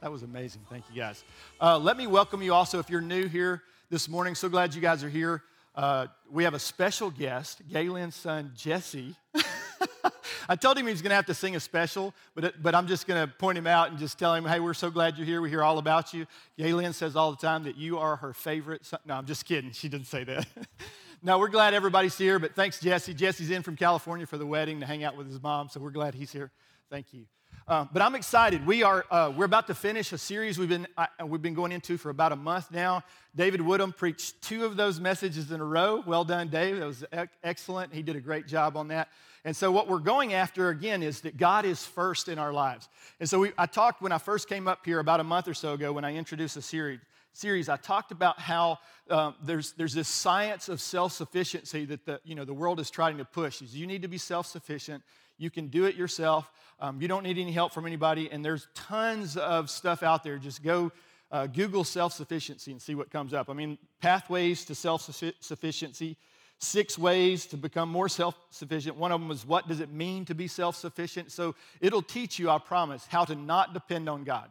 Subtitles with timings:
[0.00, 0.62] That was amazing.
[0.70, 1.24] Thank you, guys.
[1.60, 4.36] Uh, let me welcome you also if you're new here this morning.
[4.36, 5.42] So glad you guys are here.
[5.74, 9.16] Uh, we have a special guest, Galen's son, Jesse.
[10.48, 12.86] I told him he was going to have to sing a special, but, but I'm
[12.86, 15.26] just going to point him out and just tell him, hey, we're so glad you're
[15.26, 15.40] here.
[15.40, 16.26] We hear all about you.
[16.56, 19.00] Galen says all the time that you are her favorite son.
[19.04, 19.72] No, I'm just kidding.
[19.72, 20.46] She didn't say that.
[21.22, 23.14] no, we're glad everybody's here, but thanks, Jesse.
[23.14, 25.90] Jesse's in from California for the wedding to hang out with his mom, so we're
[25.90, 26.50] glad he's here.
[26.88, 27.26] Thank you.
[27.68, 28.66] Uh, but I'm excited.
[28.66, 31.70] We are uh, we're about to finish a series we've been uh, we've been going
[31.70, 33.04] into for about a month now.
[33.36, 36.02] David Woodham preached two of those messages in a row.
[36.06, 36.78] Well done, Dave.
[36.78, 37.04] That was
[37.44, 37.92] excellent.
[37.92, 39.08] He did a great job on that.
[39.44, 42.88] And so what we're going after again is that God is first in our lives.
[43.20, 45.52] And so we, I talked when I first came up here about a month or
[45.52, 47.00] so ago when I introduced the series.
[47.34, 48.78] Series, I talked about how
[49.10, 53.18] uh, there's, there's this science of self-sufficiency that the, you know, the world is trying
[53.18, 53.60] to push.
[53.60, 55.04] Is you need to be self-sufficient.
[55.38, 56.50] You can do it yourself.
[56.80, 58.30] Um, you don't need any help from anybody.
[58.30, 60.38] And there's tons of stuff out there.
[60.38, 60.92] Just go
[61.30, 63.48] uh, Google self sufficiency and see what comes up.
[63.48, 65.02] I mean, pathways to self
[65.40, 66.16] sufficiency,
[66.58, 68.96] six ways to become more self sufficient.
[68.96, 71.32] One of them is what does it mean to be self sufficient?
[71.32, 74.48] So it'll teach you, I promise, how to not depend on God.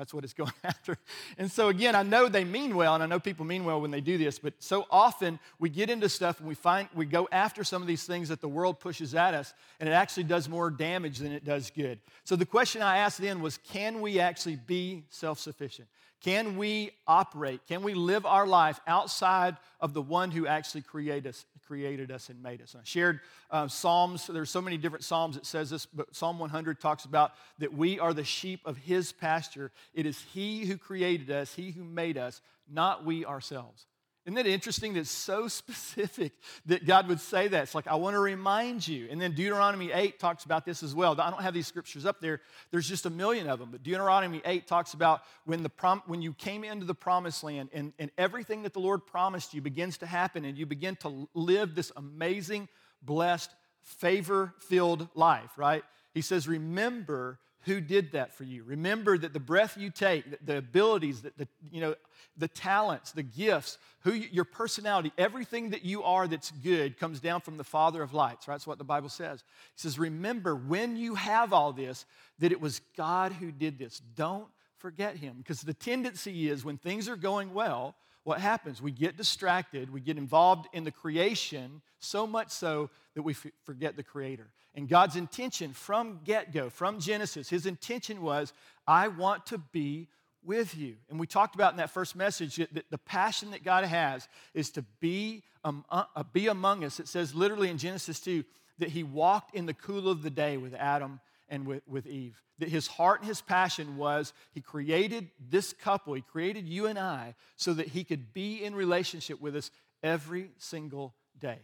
[0.00, 0.96] That's what it's going after.
[1.36, 3.90] And so, again, I know they mean well, and I know people mean well when
[3.90, 7.28] they do this, but so often we get into stuff and we find we go
[7.30, 10.48] after some of these things that the world pushes at us, and it actually does
[10.48, 11.98] more damage than it does good.
[12.24, 15.86] So, the question I asked then was can we actually be self sufficient?
[16.22, 17.60] Can we operate?
[17.66, 22.30] Can we live our life outside of the one who actually created us, created us
[22.30, 22.74] and made us.
[22.74, 24.26] And I shared uh, Psalms.
[24.26, 28.00] There's so many different Psalms that says this, but Psalm 100 talks about that we
[28.00, 29.70] are the sheep of his pasture.
[29.94, 33.86] It is he who created us, he who made us, not we ourselves.
[34.26, 36.32] Isn't it interesting that it's so specific
[36.66, 37.62] that God would say that?
[37.62, 39.08] It's like, I want to remind you.
[39.10, 41.18] And then Deuteronomy 8 talks about this as well.
[41.20, 43.70] I don't have these scriptures up there, there's just a million of them.
[43.70, 47.70] But Deuteronomy 8 talks about when, the prom- when you came into the promised land
[47.72, 51.28] and, and everything that the Lord promised you begins to happen, and you begin to
[51.34, 52.68] live this amazing,
[53.02, 53.50] blessed,
[53.82, 55.82] favor filled life, right?
[56.12, 58.64] He says, Remember who did that for you.
[58.64, 61.94] Remember that the breath you take, the abilities, that the, you know,
[62.36, 67.20] the talents, the gifts, who you, your personality, everything that you are that's good comes
[67.20, 68.54] down from the Father of lights, right?
[68.54, 69.44] That's what the Bible says.
[69.74, 72.06] He says, remember when you have all this,
[72.38, 74.00] that it was God who did this.
[74.16, 74.48] Don't
[74.78, 75.36] forget him.
[75.38, 77.94] Because the tendency is when things are going well,
[78.24, 78.82] what happens?
[78.82, 83.46] We get distracted, we get involved in the creation so much so that we f-
[83.64, 84.48] forget the Creator.
[84.74, 88.52] And God's intention from get go, from Genesis, His intention was,
[88.86, 90.08] I want to be
[90.42, 90.96] with you.
[91.08, 94.70] And we talked about in that first message that the passion that God has is
[94.70, 97.00] to be, um, uh, be among us.
[97.00, 98.44] It says literally in Genesis 2
[98.78, 102.40] that He walked in the cool of the day with Adam and with, with Eve.
[102.58, 106.98] That his heart and his passion was he created this couple, he created you and
[106.98, 109.70] I, so that he could be in relationship with us
[110.02, 111.58] every single day.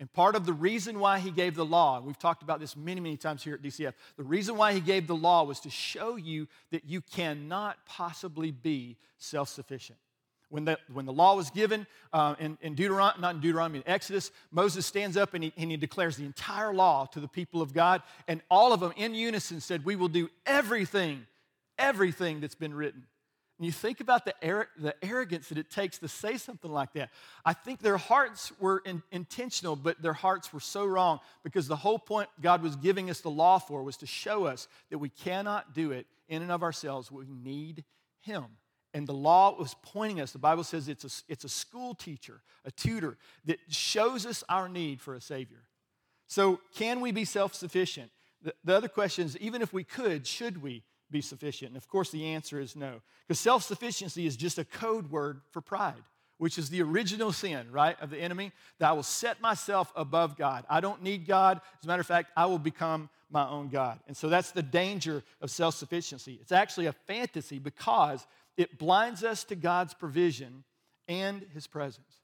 [0.00, 2.76] And part of the reason why he gave the law, and we've talked about this
[2.76, 5.70] many, many times here at DCF, the reason why he gave the law was to
[5.70, 9.98] show you that you cannot possibly be self sufficient.
[10.50, 13.84] When the, when the law was given uh, in, in Deuteronomy, not in Deuteronomy, in
[13.86, 17.60] Exodus, Moses stands up and he, and he declares the entire law to the people
[17.60, 21.26] of God, and all of them in unison said, We will do everything,
[21.78, 23.04] everything that's been written.
[23.58, 26.92] And you think about the, ar- the arrogance that it takes to say something like
[26.92, 27.10] that.
[27.44, 31.76] I think their hearts were in- intentional, but their hearts were so wrong because the
[31.76, 35.08] whole point God was giving us the law for was to show us that we
[35.08, 37.10] cannot do it in and of ourselves.
[37.10, 37.84] We need
[38.20, 38.44] Him.
[38.94, 42.40] And the law was pointing us, the Bible says it's a, it's a school teacher,
[42.64, 45.64] a tutor, that shows us our need for a Savior.
[46.26, 48.10] So, can we be self sufficient?
[48.42, 51.70] The, the other question is even if we could, should we be sufficient?
[51.70, 53.00] And of course, the answer is no.
[53.26, 56.02] Because self sufficiency is just a code word for pride,
[56.38, 60.36] which is the original sin, right, of the enemy, that I will set myself above
[60.36, 60.64] God.
[60.68, 61.60] I don't need God.
[61.78, 64.00] As a matter of fact, I will become my own God.
[64.06, 66.38] And so that's the danger of self sufficiency.
[66.40, 68.26] It's actually a fantasy because
[68.58, 70.64] it blinds us to God's provision
[71.06, 72.20] and His presence.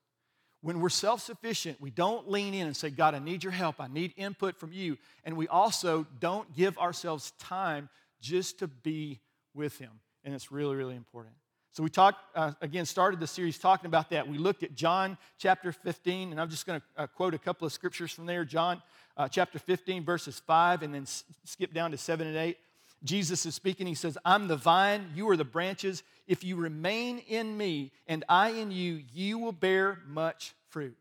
[0.61, 3.81] When we're self sufficient, we don't lean in and say, God, I need your help.
[3.81, 4.99] I need input from you.
[5.25, 7.89] And we also don't give ourselves time
[8.21, 9.21] just to be
[9.55, 9.91] with Him.
[10.25, 11.37] And it's really, really important.
[11.73, 14.29] So we talked, uh, again, started the series talking about that.
[14.29, 17.67] We looked at John chapter 15, and I'm just going to uh, quote a couple
[17.67, 18.45] of scriptures from there.
[18.45, 18.81] John
[19.17, 22.57] uh, chapter 15, verses 5, and then s- skip down to 7 and 8.
[23.05, 23.87] Jesus is speaking.
[23.87, 26.03] He says, I'm the vine, you are the branches.
[26.27, 30.97] If you remain in me and I in you, you will bear much fruit.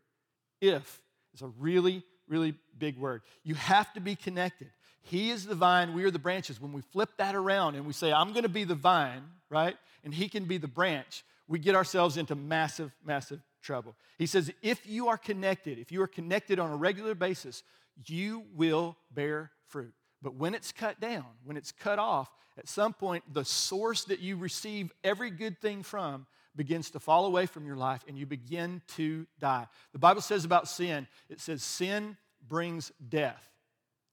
[0.60, 1.00] If
[1.34, 3.22] is a really, really big word.
[3.42, 4.68] You have to be connected.
[5.02, 6.60] He is the vine, we are the branches.
[6.60, 9.76] When we flip that around and we say, I'm going to be the vine, right?
[10.02, 13.94] And He can be the branch, we get ourselves into massive, massive trouble.
[14.18, 17.62] He says, if you are connected, if you are connected on a regular basis,
[18.06, 19.92] you will bear fruit.
[20.24, 24.20] But when it's cut down, when it's cut off, at some point, the source that
[24.20, 26.26] you receive every good thing from
[26.56, 29.66] begins to fall away from your life and you begin to die.
[29.92, 32.16] The Bible says about sin, it says sin
[32.48, 33.46] brings death,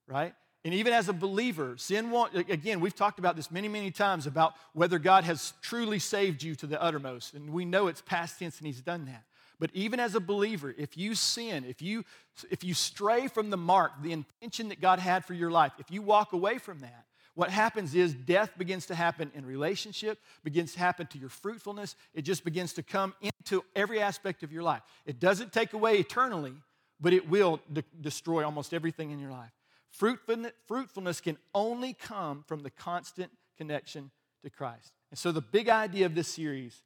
[0.06, 0.34] right?
[0.66, 4.28] And even as a believer, sin won't, again, we've talked about this many, many times
[4.28, 7.36] about whether God has truly saved you to the uttermost.
[7.36, 9.24] And we know it's past tense and He's done that.
[9.62, 12.04] But even as a believer, if you sin, if you,
[12.50, 15.92] if you stray from the mark, the intention that God had for your life, if
[15.92, 17.06] you walk away from that,
[17.36, 21.96] what happens is death begins to happen in relationship, begins to happen to your fruitfulness.
[22.16, 24.81] It just begins to come into every aspect of your life.
[25.06, 26.54] It doesn't take away eternally,
[27.00, 29.52] but it will de- destroy almost everything in your life.
[29.92, 33.30] Fruitfulness can only come from the constant
[33.60, 34.10] connection
[34.44, 34.92] to Christ.
[35.12, 36.81] And so, the big idea of this series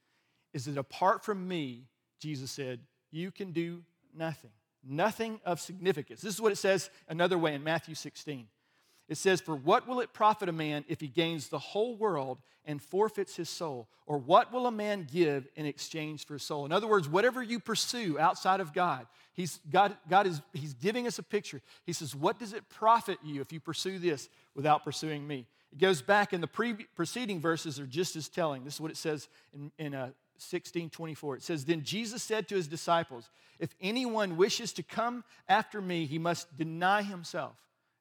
[0.54, 1.86] is that apart from me,
[2.20, 2.80] Jesus said,
[3.12, 3.84] you can do
[4.14, 4.52] nothing.
[4.84, 6.22] Nothing of significance.
[6.22, 8.48] This is what it says another way in Matthew 16.
[9.08, 12.40] It says, For what will it profit a man if he gains the whole world
[12.66, 13.88] and forfeits his soul?
[14.08, 16.66] Or what will a man give in exchange for his soul?
[16.66, 21.08] In other words, whatever you pursue outside of God, he's, God, God is he's giving
[21.08, 21.62] us a picture.
[21.86, 25.48] He says, What does it profit you if you pursue this without pursuing me?
[25.72, 28.64] It goes back in the pre- preceding verses are just as telling.
[28.64, 31.38] This is what it says in, in uh, 16 24.
[31.38, 33.30] It says, Then Jesus said to his disciples,
[33.60, 37.56] If anyone wishes to come after me, he must deny himself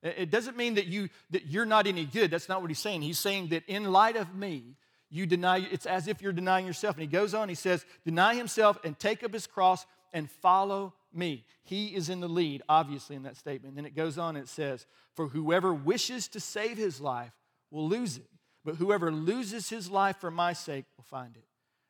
[0.05, 2.31] it doesn't mean that, you, that you're not any good.
[2.31, 3.01] That's not what he's saying.
[3.01, 4.77] He's saying that in light of me,
[5.09, 6.97] you deny, it's as if you're denying yourself.
[6.97, 10.93] And he goes on, he says, deny himself and take up his cross and follow
[11.13, 11.45] me.
[11.63, 13.77] He is in the lead, obviously, in that statement.
[13.77, 14.85] Then it goes on it says,
[15.15, 17.33] For whoever wishes to save his life
[17.71, 18.29] will lose it,
[18.63, 21.45] but whoever loses his life for my sake will find it.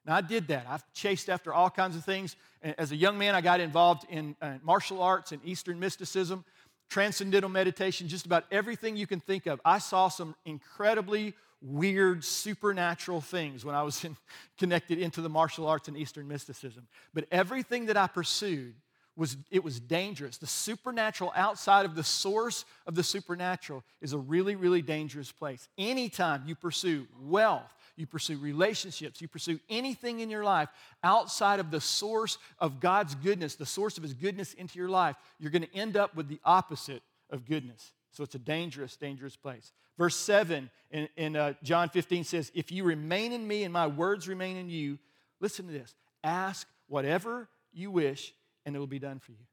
[0.07, 0.67] Now, I did that.
[0.69, 2.37] I've chased after all kinds of things.
[2.63, 6.45] As a young man, I got involved in uh, martial arts and Eastern mysticism
[6.91, 9.61] transcendental meditation, just about everything you can think of.
[9.65, 14.17] I saw some incredibly weird supernatural things when I was in,
[14.59, 16.87] connected into the martial arts and Eastern mysticism.
[17.13, 18.75] But everything that I pursued
[19.17, 20.39] was it was dangerous.
[20.39, 25.69] The supernatural outside of the source of the supernatural is a really, really dangerous place.
[25.79, 30.69] Anytime you pursue wealth, you pursue relationships, you pursue anything in your life
[31.03, 35.17] outside of the source of God's goodness, the source of His goodness into your life,
[35.39, 37.93] you're going to end up with the opposite of goodness.
[38.11, 39.73] So it's a dangerous, dangerous place.
[39.99, 43.87] Verse 7 in, in uh, John 15 says, If you remain in me and my
[43.87, 44.99] words remain in you,
[45.41, 48.33] listen to this ask whatever you wish
[48.65, 49.47] and it will be done for you.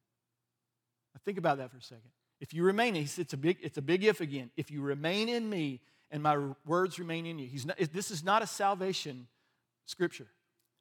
[1.14, 2.10] Now think about that for a second.
[2.40, 4.50] If you remain, it's a big, it's a big if again.
[4.58, 7.48] If you remain in me and my words remain in you.
[7.48, 9.28] He's not, this is not a salvation
[9.86, 10.28] scripture,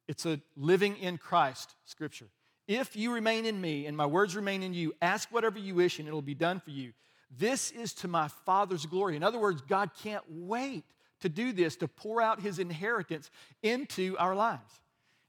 [0.07, 2.27] it's a living in Christ scripture.
[2.67, 5.99] If you remain in me and my words remain in you, ask whatever you wish
[5.99, 6.93] and it'll be done for you.
[7.37, 9.15] This is to my Father's glory.
[9.15, 10.83] In other words, God can't wait
[11.21, 13.29] to do this, to pour out his inheritance
[13.63, 14.79] into our lives.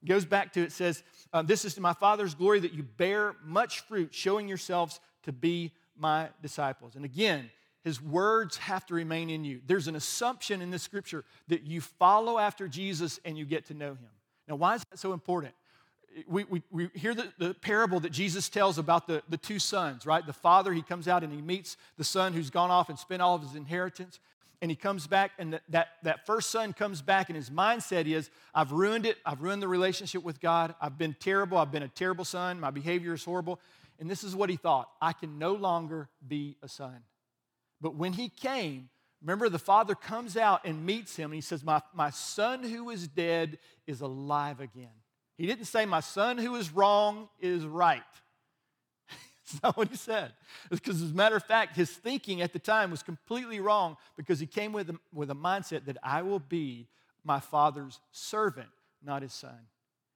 [0.03, 1.03] It goes back to it says,
[1.33, 5.33] uh, This is to my Father's glory that you bear much fruit, showing yourselves to
[5.33, 6.97] be my disciples.
[6.97, 7.51] And again,
[7.85, 9.61] his words have to remain in you.
[9.67, 13.75] There's an assumption in this scripture that you follow after Jesus and you get to
[13.75, 14.11] know him.
[14.49, 15.55] Now, why is that so important?
[16.29, 20.05] We, we, we hear the, the parable that Jesus tells about the, the two sons,
[20.05, 20.25] right?
[20.25, 23.23] The father, he comes out and he meets the son who's gone off and spent
[23.23, 24.21] all of his inheritance.
[24.61, 28.07] And he comes back, and that, that, that first son comes back, and his mindset
[28.07, 29.17] is, I've ruined it.
[29.27, 30.77] I've ruined the relationship with God.
[30.81, 31.59] I've been terrible.
[31.59, 32.61] I've been a terrible son.
[32.61, 33.59] My behavior is horrible.
[33.99, 37.03] And this is what he thought I can no longer be a son.
[37.83, 38.89] But when he came,
[39.21, 42.89] remember the father comes out and meets him and he says, My, my son who
[42.89, 44.95] is dead is alive again.
[45.37, 48.03] He didn't say, My son who is wrong is right.
[49.11, 50.33] That's not what he said.
[50.71, 54.39] Because, as a matter of fact, his thinking at the time was completely wrong because
[54.39, 56.87] he came with a, with a mindset that I will be
[57.25, 58.69] my father's servant,
[59.05, 59.59] not his son.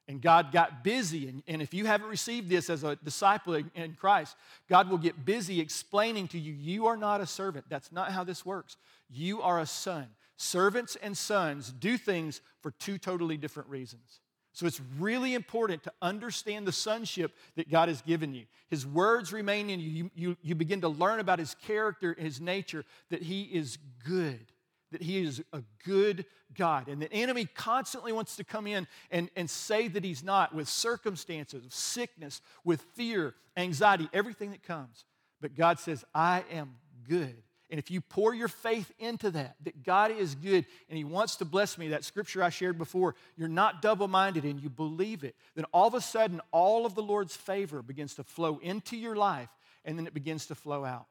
[0.08, 1.28] And God got busy.
[1.28, 4.36] And, and if you haven't received this as a disciple in Christ,
[4.68, 7.64] God will get busy explaining to you, you are not a servant.
[7.68, 8.76] That's not how this works.
[9.10, 10.06] You are a son.
[10.36, 14.20] Servants and sons do things for two totally different reasons.
[14.52, 18.44] So it's really important to understand the sonship that God has given you.
[18.70, 19.90] His words remain in you.
[19.90, 24.46] You, you, you begin to learn about his character, his nature, that he is good
[24.92, 26.24] that he is a good
[26.54, 26.88] God.
[26.88, 30.68] And the enemy constantly wants to come in and, and say that he's not with
[30.68, 35.04] circumstances, with sickness, with fear, anxiety, everything that comes.
[35.40, 36.76] But God says, I am
[37.08, 37.42] good.
[37.68, 41.36] And if you pour your faith into that, that God is good and He wants
[41.36, 45.24] to bless me, that scripture I shared before, you're not double minded and you believe
[45.24, 48.96] it, then all of a sudden all of the Lord's favor begins to flow into
[48.96, 49.48] your life
[49.84, 51.06] and then it begins to flow out.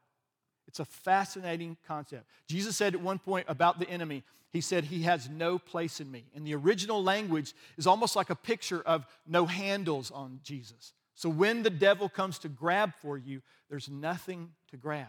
[0.67, 2.29] It's a fascinating concept.
[2.47, 6.11] Jesus said at one point about the enemy, He said, He has no place in
[6.11, 6.25] me.
[6.35, 10.93] And the original language is almost like a picture of no handles on Jesus.
[11.13, 15.07] So when the devil comes to grab for you, there's nothing to grab.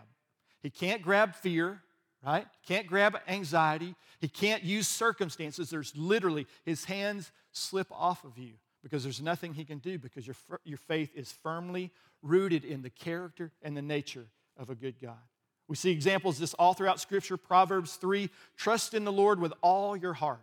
[0.63, 1.81] He can't grab fear,
[2.25, 2.47] right?
[2.67, 3.95] Can't grab anxiety.
[4.21, 5.69] He can't use circumstances.
[5.69, 10.27] There's literally, his hands slip off of you because there's nothing he can do because
[10.27, 11.91] your, your faith is firmly
[12.23, 15.17] rooted in the character and the nature of a good God.
[15.69, 17.37] We see examples this all throughout Scripture.
[17.37, 20.41] Proverbs 3 trust in the Lord with all your heart.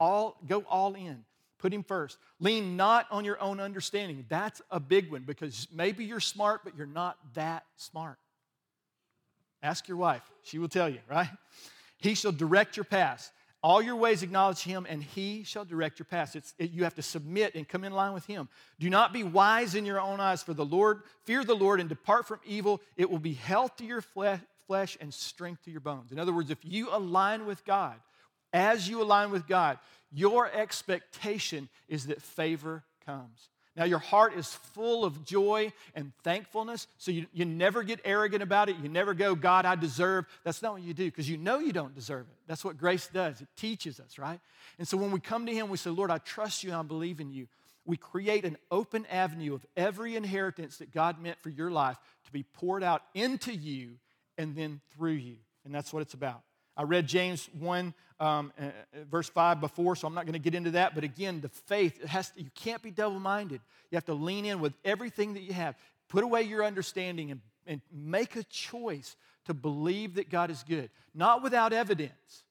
[0.00, 1.24] All, go all in.
[1.58, 2.18] Put him first.
[2.40, 4.24] Lean not on your own understanding.
[4.28, 8.18] That's a big one because maybe you're smart, but you're not that smart.
[9.62, 11.30] Ask your wife, she will tell you, right?
[11.98, 13.30] He shall direct your paths.
[13.62, 16.34] All your ways acknowledge him, and he shall direct your paths.
[16.34, 18.48] It, you have to submit and come in line with him.
[18.80, 21.88] Do not be wise in your own eyes, for the Lord, fear the Lord and
[21.88, 22.80] depart from evil.
[22.96, 26.12] It will be health to your flesh, flesh and strength to your bones.
[26.12, 27.96] In other words, if you align with God,
[28.52, 29.78] as you align with God,
[30.12, 33.48] your expectation is that favor comes.
[33.74, 38.42] Now, your heart is full of joy and thankfulness, so you, you never get arrogant
[38.42, 38.76] about it.
[38.82, 40.26] You never go, God, I deserve.
[40.44, 42.36] That's not what you do because you know you don't deserve it.
[42.46, 44.40] That's what grace does, it teaches us, right?
[44.78, 46.82] And so when we come to Him, we say, Lord, I trust you and I
[46.82, 47.48] believe in you.
[47.86, 52.32] We create an open avenue of every inheritance that God meant for your life to
[52.32, 53.92] be poured out into you
[54.38, 55.36] and then through you.
[55.64, 56.42] And that's what it's about.
[56.76, 58.70] I read James 1, um, uh, uh,
[59.10, 60.94] verse 5 before, so I'm not going to get into that.
[60.94, 63.60] But again, the faith, it has to, you can't be double minded.
[63.90, 65.76] You have to lean in with everything that you have.
[66.08, 70.88] Put away your understanding and, and make a choice to believe that God is good,
[71.14, 72.44] not without evidence.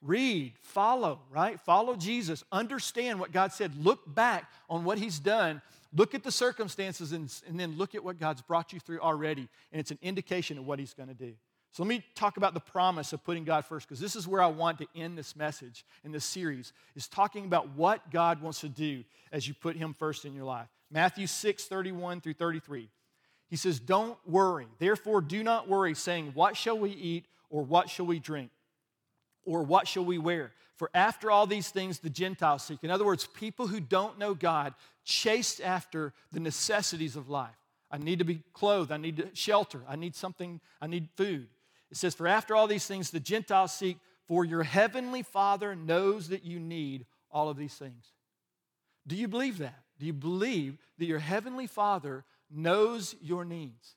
[0.00, 1.58] Read, follow, right?
[1.60, 2.44] Follow Jesus.
[2.52, 3.72] Understand what God said.
[3.84, 5.60] Look back on what He's done.
[5.94, 9.48] Look at the circumstances and, and then look at what God's brought you through already.
[9.72, 11.34] And it's an indication of what He's going to do.
[11.72, 14.42] So let me talk about the promise of putting God first because this is where
[14.42, 18.60] I want to end this message in this series is talking about what God wants
[18.62, 20.68] to do as you put him first in your life.
[20.90, 22.88] Matthew 6, 31 through 33.
[23.48, 24.66] He says, Don't worry.
[24.78, 28.50] Therefore, do not worry, saying, What shall we eat, or what shall we drink,
[29.44, 30.52] or what shall we wear?
[30.76, 32.78] For after all these things the Gentiles seek.
[32.84, 34.74] In other words, people who don't know God
[35.08, 37.56] chase after the necessities of life.
[37.90, 38.92] I need to be clothed.
[38.92, 39.80] I need shelter.
[39.88, 40.60] I need something.
[40.80, 41.48] I need food.
[41.90, 43.96] It says, For after all these things the Gentiles seek,
[44.26, 48.12] for your heavenly Father knows that you need all of these things.
[49.06, 49.82] Do you believe that?
[49.98, 53.94] Do you believe that your heavenly Father knows your needs?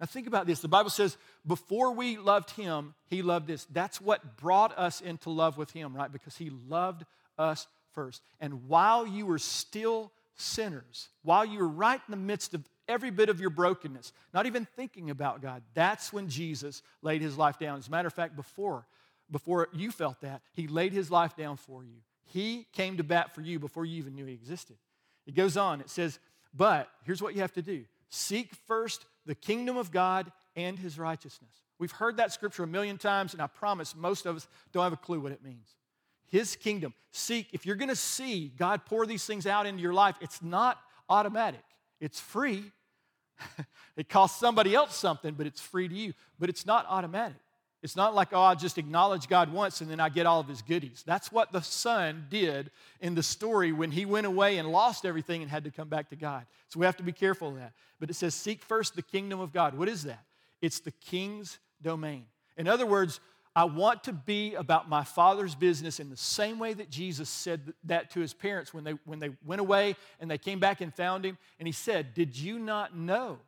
[0.00, 0.58] Now, think about this.
[0.58, 3.68] The Bible says, before we loved him, he loved us.
[3.70, 6.10] That's what brought us into love with him, right?
[6.10, 7.04] Because he loved
[7.38, 8.20] us first.
[8.40, 13.10] And while you were still sinners, while you were right in the midst of every
[13.10, 15.62] bit of your brokenness, not even thinking about God.
[15.74, 17.78] That's when Jesus laid his life down.
[17.78, 18.86] As a matter of fact, before,
[19.30, 21.96] before you felt that, he laid his life down for you.
[22.24, 24.76] He came to bat for you before you even knew he existed.
[25.26, 26.18] It goes on, it says,
[26.54, 30.98] But here's what you have to do seek first the kingdom of God and his
[30.98, 31.62] righteousness.
[31.78, 34.92] We've heard that scripture a million times, and I promise most of us don't have
[34.92, 35.76] a clue what it means.
[36.32, 36.94] His kingdom.
[37.10, 40.78] Seek, if you're gonna see God pour these things out into your life, it's not
[41.08, 41.62] automatic,
[42.00, 42.64] it's free.
[43.96, 46.14] it costs somebody else something, but it's free to you.
[46.38, 47.36] But it's not automatic.
[47.82, 50.48] It's not like, oh, I just acknowledge God once and then I get all of
[50.48, 51.02] his goodies.
[51.04, 52.70] That's what the son did
[53.00, 56.08] in the story when he went away and lost everything and had to come back
[56.10, 56.46] to God.
[56.68, 57.72] So we have to be careful of that.
[57.98, 59.76] But it says, seek first the kingdom of God.
[59.76, 60.24] What is that?
[60.60, 62.26] It's the king's domain.
[62.56, 63.20] In other words,
[63.54, 67.74] I want to be about my father's business in the same way that Jesus said
[67.84, 70.94] that to his parents when they, when they went away and they came back and
[70.94, 71.36] found him.
[71.58, 73.38] And he said, Did you not know?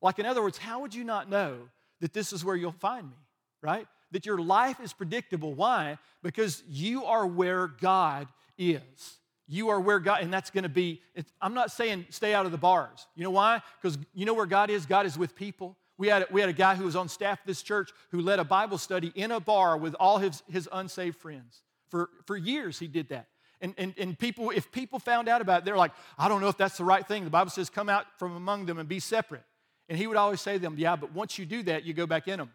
[0.00, 1.58] Like, in other words, how would you not know
[2.00, 3.16] that this is where you'll find me,
[3.62, 3.86] right?
[4.10, 5.54] That your life is predictable.
[5.54, 5.98] Why?
[6.22, 8.26] Because you are where God
[8.58, 9.18] is.
[9.46, 11.00] You are where God, and that's going to be,
[11.40, 13.06] I'm not saying stay out of the bars.
[13.14, 13.62] You know why?
[13.80, 14.86] Because you know where God is?
[14.86, 15.76] God is with people.
[15.98, 18.38] We had, we had a guy who was on staff at this church who led
[18.38, 21.62] a Bible study in a bar with all his, his unsaved friends.
[21.90, 23.26] For, for years, he did that.
[23.60, 26.48] And, and, and people, if people found out about it, they're like, I don't know
[26.48, 27.24] if that's the right thing.
[27.24, 29.44] The Bible says, come out from among them and be separate.
[29.88, 32.06] And he would always say to them, Yeah, but once you do that, you go
[32.06, 32.50] back in them,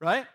[0.00, 0.26] right?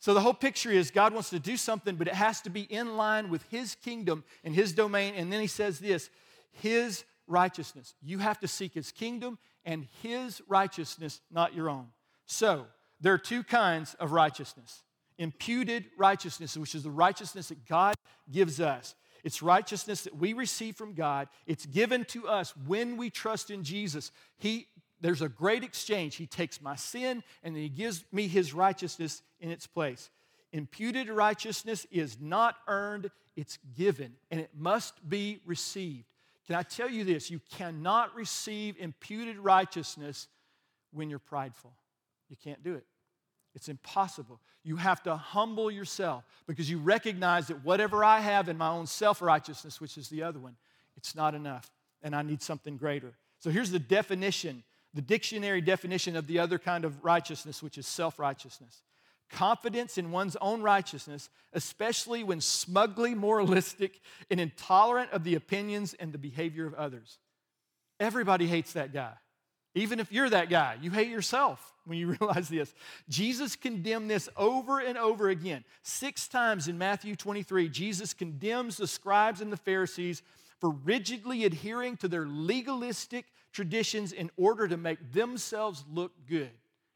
[0.00, 2.62] So the whole picture is God wants to do something, but it has to be
[2.62, 5.14] in line with his kingdom and his domain.
[5.14, 6.10] And then he says this
[6.50, 7.94] his righteousness.
[8.02, 11.86] You have to seek his kingdom and his righteousness, not your own.
[12.26, 12.66] So,
[13.00, 14.82] there are two kinds of righteousness
[15.18, 17.94] imputed righteousness, which is the righteousness that God
[18.32, 18.94] gives us.
[19.22, 21.28] It's righteousness that we receive from God.
[21.46, 24.12] It's given to us when we trust in Jesus.
[24.38, 24.66] He,
[24.98, 26.16] there's a great exchange.
[26.16, 30.08] He takes my sin and then He gives me His righteousness in its place.
[30.52, 36.09] Imputed righteousness is not earned, it's given, and it must be received.
[36.50, 37.30] Can I tell you this?
[37.30, 40.26] You cannot receive imputed righteousness
[40.92, 41.72] when you're prideful.
[42.28, 42.84] You can't do it.
[43.54, 44.40] It's impossible.
[44.64, 48.88] You have to humble yourself because you recognize that whatever I have in my own
[48.88, 50.56] self righteousness, which is the other one,
[50.96, 51.70] it's not enough,
[52.02, 53.12] and I need something greater.
[53.38, 57.86] So here's the definition, the dictionary definition of the other kind of righteousness, which is
[57.86, 58.82] self righteousness
[59.30, 66.12] confidence in one's own righteousness, especially when smugly moralistic and intolerant of the opinions and
[66.12, 67.18] the behavior of others.
[67.98, 69.12] Everybody hates that guy.
[69.74, 72.74] Even if you're that guy, you hate yourself when you realize this.
[73.08, 75.64] Jesus condemned this over and over again.
[75.82, 80.22] Six times in Matthew 23, Jesus condemns the scribes and the Pharisees
[80.58, 86.50] for rigidly adhering to their legalistic traditions in order to make themselves look good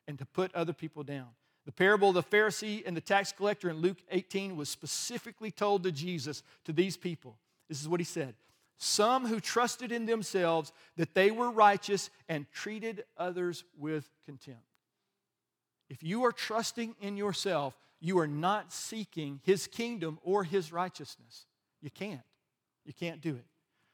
[0.07, 1.29] and to put other people down.
[1.65, 5.83] The parable of the Pharisee and the tax collector in Luke 18 was specifically told
[5.85, 7.37] to Jesus, to these people.
[7.69, 8.35] This is what he said
[8.77, 14.61] Some who trusted in themselves that they were righteous and treated others with contempt.
[15.89, 21.47] If you are trusting in yourself, you are not seeking his kingdom or his righteousness.
[21.81, 22.21] You can't.
[22.85, 23.45] You can't do it.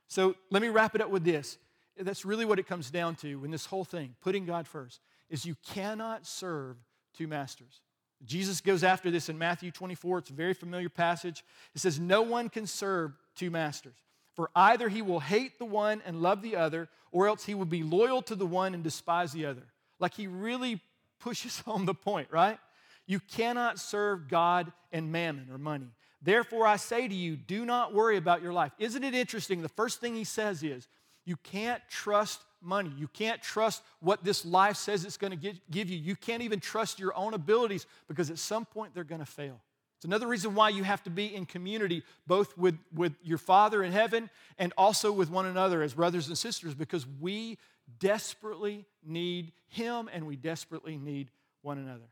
[0.08, 1.58] So let me wrap it up with this.
[1.96, 5.44] That's really what it comes down to in this whole thing, putting God first, is
[5.44, 6.76] you cannot serve
[7.16, 7.80] two masters.
[8.24, 10.18] Jesus goes after this in Matthew 24.
[10.18, 11.42] It's a very familiar passage.
[11.74, 13.96] It says, No one can serve two masters.
[14.34, 17.64] For either he will hate the one and love the other, or else he will
[17.64, 19.62] be loyal to the one and despise the other.
[19.98, 20.80] Like he really
[21.18, 22.58] pushes home the point, right?
[23.06, 25.88] You cannot serve God and mammon or money.
[26.22, 28.72] Therefore, I say to you, do not worry about your life.
[28.78, 29.62] Isn't it interesting?
[29.62, 30.86] The first thing he says is,
[31.24, 32.92] you can't trust money.
[32.96, 35.98] You can't trust what this life says it's going to give you.
[35.98, 39.60] You can't even trust your own abilities because at some point they're going to fail.
[40.00, 43.84] It's another reason why you have to be in community, both with, with your Father
[43.84, 47.58] in heaven and also with one another as brothers and sisters, because we
[47.98, 51.30] desperately need Him and we desperately need
[51.60, 52.08] one another.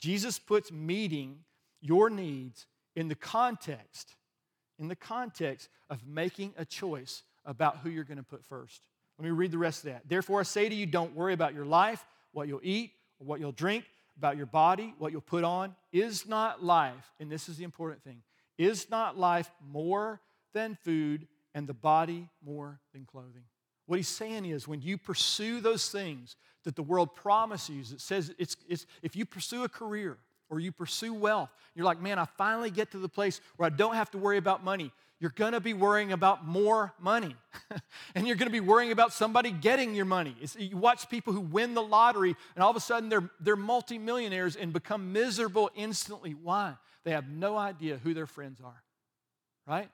[0.00, 1.44] Jesus puts meeting
[1.80, 4.16] your needs in the context,
[4.78, 8.86] in the context of making a choice about who you're going to put first.
[9.20, 10.08] Let me read the rest of that.
[10.08, 13.38] Therefore, I say to you, don't worry about your life, what you'll eat, or what
[13.38, 13.84] you'll drink,
[14.16, 15.74] about your body, what you'll put on.
[15.92, 18.22] Is not life, and this is the important thing,
[18.56, 20.22] is not life more
[20.54, 23.42] than food and the body more than clothing?
[23.84, 28.32] What he's saying is when you pursue those things that the world promises, it says
[28.38, 30.16] it's, it's, if you pursue a career
[30.48, 33.70] or you pursue wealth, you're like, man, I finally get to the place where I
[33.70, 37.36] don't have to worry about money you're going to be worrying about more money.
[38.14, 40.34] and you're going to be worrying about somebody getting your money.
[40.40, 43.54] It's, you watch people who win the lottery and all of a sudden they're, they're
[43.54, 46.32] multimillionaires and become miserable instantly.
[46.32, 46.74] Why?
[47.04, 48.82] They have no idea who their friends are,
[49.66, 49.90] right?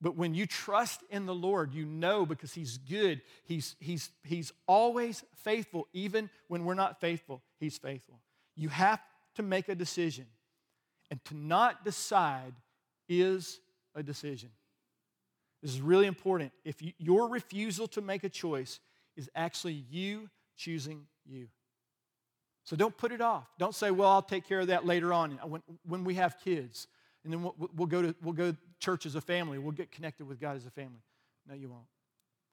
[0.00, 3.22] But when you trust in the Lord, you know because He's good.
[3.44, 8.20] He's, he's, he's always faithful, even when we're not faithful, He's faithful.
[8.54, 9.00] You have
[9.36, 10.26] to make a decision.
[11.10, 12.54] And to not decide
[13.08, 13.60] is
[13.94, 14.50] a decision.
[15.62, 16.52] This is really important.
[16.64, 18.80] If you, your refusal to make a choice
[19.16, 21.48] is actually you choosing you.
[22.64, 23.46] So don't put it off.
[23.58, 26.86] Don't say, well, I'll take care of that later on when, when we have kids.
[27.22, 29.58] And then we'll, we'll, go to, we'll go to church as a family.
[29.58, 31.00] We'll get connected with God as a family.
[31.48, 31.84] No, you won't.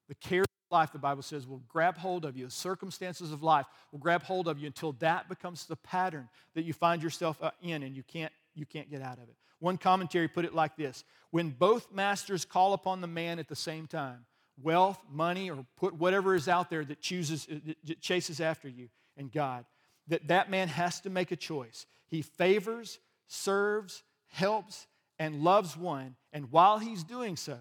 [0.10, 2.46] The cares of life, the Bible says, will grab hold of you.
[2.46, 6.64] The circumstances of life will grab hold of you until that becomes the pattern that
[6.64, 9.36] you find yourself uh, in and you can't, you can't get out of it.
[9.60, 13.56] One commentary put it like this When both masters call upon the man at the
[13.56, 14.26] same time,
[14.62, 18.90] wealth, money, or put whatever is out there that chooses, uh, that chases after you,
[19.18, 19.66] and God,
[20.08, 21.86] that that man has to make a choice.
[22.08, 24.88] He favors, serves, helps,
[25.20, 27.58] and loves one, and while he's doing so,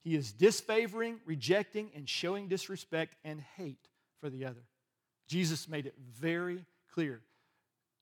[0.00, 3.88] he is disfavoring, rejecting, and showing disrespect and hate
[4.20, 4.64] for the other.
[5.28, 7.22] Jesus made it very clear.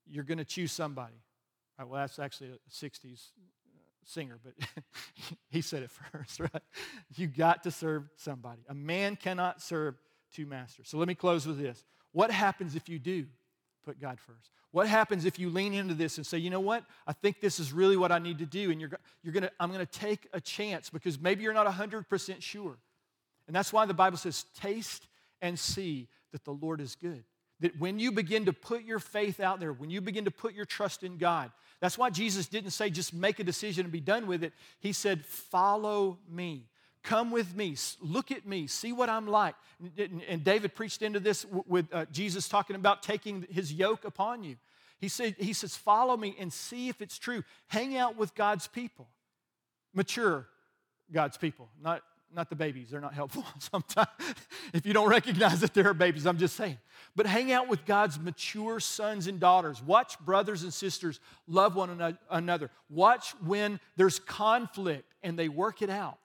[0.06, 1.14] You're going to choose somebody.
[1.82, 3.30] Right, well, that's actually a 60s
[4.04, 4.52] singer, but
[5.50, 6.62] he said it first, right?
[7.16, 8.62] You got to serve somebody.
[8.68, 9.96] A man cannot serve
[10.32, 10.88] two masters.
[10.88, 11.84] So let me close with this.
[12.12, 13.26] What happens if you do
[13.84, 14.52] put God first?
[14.70, 16.84] What happens if you lean into this and say, you know what?
[17.04, 18.92] I think this is really what I need to do, and you're,
[19.24, 22.78] you're gonna, I'm going to take a chance because maybe you're not 100% sure.
[23.48, 25.08] And that's why the Bible says, taste
[25.40, 27.24] and see that the Lord is good.
[27.62, 30.52] That when you begin to put your faith out there, when you begin to put
[30.52, 34.00] your trust in God, that's why Jesus didn't say just make a decision and be
[34.00, 34.52] done with it.
[34.78, 36.68] He said, follow me.
[37.02, 37.76] Come with me.
[38.00, 38.66] Look at me.
[38.68, 39.54] See what I'm like.
[39.98, 44.56] And David preached into this with uh, Jesus talking about taking his yoke upon you.
[45.00, 47.42] He, said, he says, Follow me and see if it's true.
[47.66, 49.08] Hang out with God's people,
[49.92, 50.46] mature
[51.10, 52.02] God's people, not,
[52.34, 52.90] not the babies.
[52.90, 54.08] They're not helpful sometimes.
[54.72, 56.78] if you don't recognize that they're babies, I'm just saying.
[57.14, 59.82] But hang out with God's mature sons and daughters.
[59.82, 62.70] Watch brothers and sisters love one another.
[62.88, 66.18] Watch when there's conflict and they work it out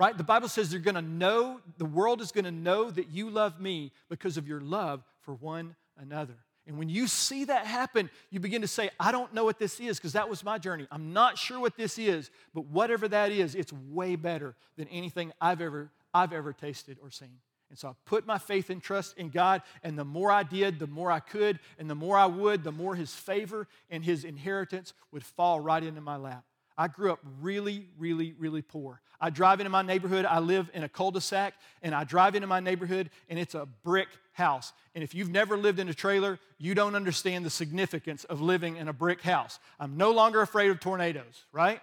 [0.00, 0.16] right?
[0.16, 3.28] The Bible says they're going to know, the world is going to know that you
[3.28, 6.38] love me because of your love for one another.
[6.70, 9.80] And when you see that happen, you begin to say, I don't know what this
[9.80, 10.86] is because that was my journey.
[10.92, 15.32] I'm not sure what this is, but whatever that is, it's way better than anything
[15.40, 17.40] I've ever, I've ever tasted or seen.
[17.70, 20.78] And so I put my faith and trust in God, and the more I did,
[20.78, 24.22] the more I could, and the more I would, the more His favor and His
[24.22, 26.44] inheritance would fall right into my lap.
[26.76, 29.00] I grew up really, really, really poor.
[29.20, 30.24] I drive into my neighborhood.
[30.24, 33.54] I live in a cul de sac, and I drive into my neighborhood, and it's
[33.54, 34.72] a brick house.
[34.94, 38.76] And if you've never lived in a trailer, you don't understand the significance of living
[38.76, 39.58] in a brick house.
[39.78, 41.80] I'm no longer afraid of tornadoes, right?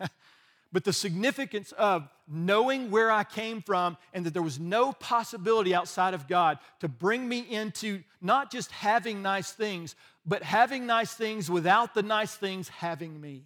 [0.72, 5.74] but the significance of knowing where I came from and that there was no possibility
[5.74, 11.12] outside of God to bring me into not just having nice things, but having nice
[11.12, 13.44] things without the nice things having me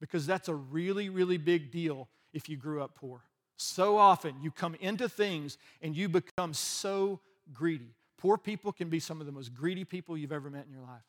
[0.00, 3.22] because that's a really, really big deal if you grew up poor.
[3.56, 7.20] So often you come into things and you become so
[7.52, 7.94] greedy.
[8.18, 10.82] Poor people can be some of the most greedy people you've ever met in your
[10.82, 11.04] life,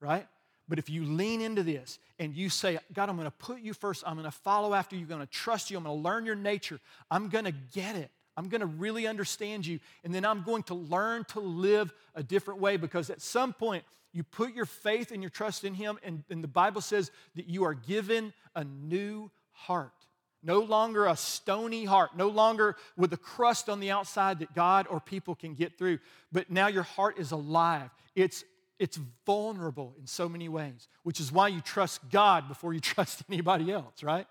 [0.00, 0.26] right?
[0.68, 3.72] But if you lean into this and you say, God, I'm going to put you
[3.72, 6.02] first, I'm going to follow after you, I'm going to trust you, I'm going to
[6.02, 6.78] learn your nature,
[7.10, 8.10] I'm going to get it.
[8.38, 12.22] I'm going to really understand you, and then I'm going to learn to live a
[12.22, 15.98] different way because at some point you put your faith and your trust in Him,
[16.04, 19.90] and, and the Bible says that you are given a new heart.
[20.40, 24.86] No longer a stony heart, no longer with a crust on the outside that God
[24.88, 25.98] or people can get through,
[26.30, 27.90] but now your heart is alive.
[28.14, 28.44] It's,
[28.78, 33.24] it's vulnerable in so many ways, which is why you trust God before you trust
[33.28, 34.28] anybody else, right?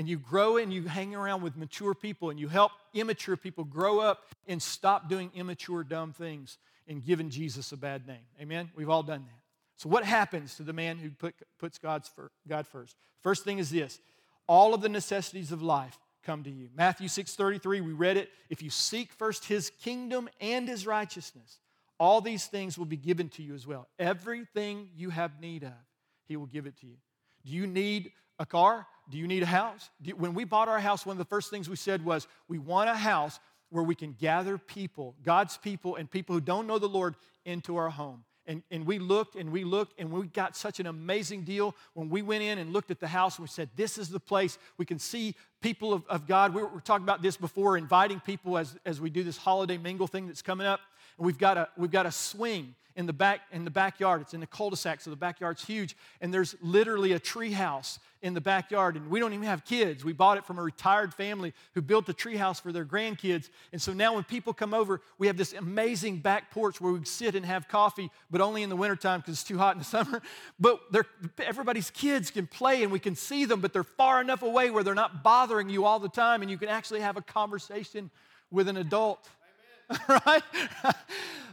[0.00, 3.64] And you grow and you hang around with mature people and you help immature people
[3.64, 6.56] grow up and stop doing immature, dumb things
[6.88, 8.24] and giving Jesus a bad name.
[8.40, 8.70] Amen?
[8.74, 9.42] We've all done that.
[9.76, 12.96] So, what happens to the man who put, puts God's for, God first?
[13.22, 14.00] First thing is this
[14.46, 16.70] all of the necessities of life come to you.
[16.74, 18.30] Matthew 6 33, we read it.
[18.48, 21.58] If you seek first his kingdom and his righteousness,
[21.98, 23.86] all these things will be given to you as well.
[23.98, 25.74] Everything you have need of,
[26.26, 26.96] he will give it to you.
[27.44, 28.86] Do you need a car?
[29.08, 29.90] Do you need a house?
[30.16, 32.88] When we bought our house, one of the first things we said was, we want
[32.88, 36.88] a house where we can gather people, God's people, and people who don't know the
[36.88, 38.24] Lord into our home.
[38.46, 42.08] And, and we looked and we looked and we got such an amazing deal when
[42.08, 44.58] we went in and looked at the house and we said, This is the place
[44.76, 46.54] we can see people of, of God.
[46.54, 49.36] We were, we were talking about this before, inviting people as, as we do this
[49.36, 50.80] holiday mingle thing that's coming up.
[51.20, 54.22] And we've got a, we've got a swing in the back in the backyard.
[54.22, 55.94] It's in the cul-de-sac, so the backyard's huge.
[56.22, 58.96] And there's literally a tree house in the backyard.
[58.96, 60.02] And we don't even have kids.
[60.02, 63.50] We bought it from a retired family who built a tree house for their grandkids.
[63.70, 67.04] And so now when people come over, we have this amazing back porch where we
[67.04, 69.84] sit and have coffee, but only in the wintertime because it's too hot in the
[69.96, 70.22] summer.
[70.58, 70.80] But
[71.38, 74.82] everybody's kids can play and we can see them, but they're far enough away where
[74.82, 78.10] they're not bothering you all the time and you can actually have a conversation
[78.50, 79.28] with an adult.
[80.08, 80.42] right?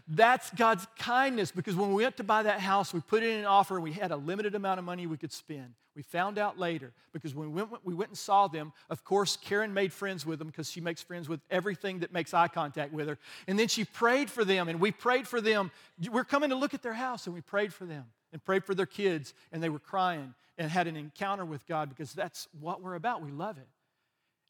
[0.08, 3.45] That's God's kindness because when we went to buy that house, we put in an
[3.45, 5.73] offer and we had a limited amount of money we could spend.
[5.95, 9.36] We found out later because when we went, we went and saw them, of course,
[9.36, 12.93] Karen made friends with them because she makes friends with everything that makes eye contact
[12.93, 13.17] with her.
[13.47, 15.71] And then she prayed for them and we prayed for them.
[16.10, 18.76] We're coming to look at their house and we prayed for them and prayed for
[18.76, 22.82] their kids and they were crying and had an encounter with God because that's what
[22.82, 23.21] we're about.
[23.21, 23.67] We love it.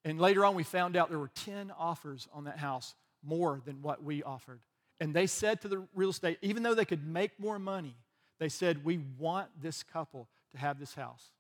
[0.04, 3.82] And later on, we found out there were 10 offers on that house, more than
[3.82, 4.62] what we offered.
[5.00, 7.96] And they said to the real estate, even though they could make more money,
[8.40, 11.32] they said, We want this couple to have this house.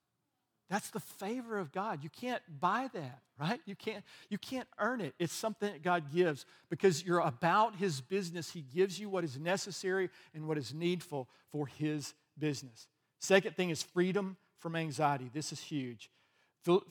[0.69, 2.03] That's the favor of God.
[2.03, 3.61] You can't buy that, right?
[3.65, 5.15] You can't, you can't earn it.
[5.17, 8.51] It's something that God gives because you're about His business.
[8.51, 12.87] He gives you what is necessary and what is needful for His business.
[13.19, 15.29] Second thing is freedom from anxiety.
[15.33, 16.11] This is huge.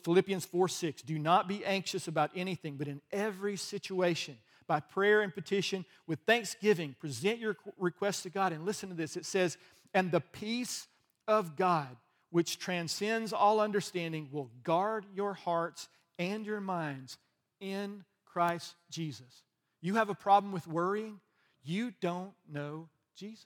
[0.03, 1.01] Philippians 4 6.
[1.03, 6.19] Do not be anxious about anything, but in every situation, by prayer and petition with
[6.27, 6.95] thanksgiving.
[6.99, 8.51] Present your requests to God.
[8.51, 9.57] And listen to this it says,
[9.93, 10.87] And the peace
[11.27, 11.95] of God,
[12.29, 15.87] which transcends all understanding, will guard your hearts
[16.19, 17.17] and your minds
[17.59, 19.43] in Christ Jesus.
[19.81, 21.19] You have a problem with worrying?
[21.67, 23.45] you don't know Jesus.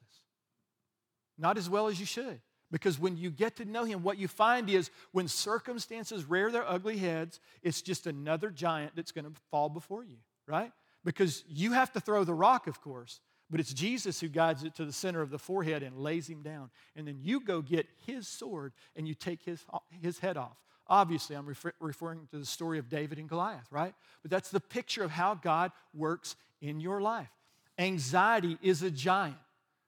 [1.38, 2.39] Not as well as you should.
[2.69, 6.69] Because when you get to know him, what you find is when circumstances rear their
[6.69, 10.15] ugly heads, it's just another giant that's going to fall before you,
[10.47, 10.71] right?
[11.03, 14.75] Because you have to throw the rock, of course, but it's Jesus who guides it
[14.75, 16.69] to the center of the forehead and lays him down.
[16.95, 19.65] And then you go get his sword and you take his,
[20.01, 20.57] his head off.
[20.87, 23.93] Obviously, I'm refer- referring to the story of David and Goliath, right?
[24.21, 27.29] But that's the picture of how God works in your life.
[27.77, 29.37] Anxiety is a giant,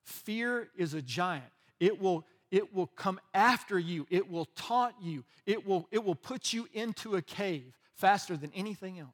[0.04, 1.46] fear is a giant.
[1.80, 4.06] It will it will come after you.
[4.12, 5.24] It will taunt you.
[5.48, 9.10] It will, it will put you into a cave faster than anything else.